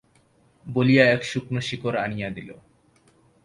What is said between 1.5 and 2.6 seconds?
শিকড় আনিয়া দিল।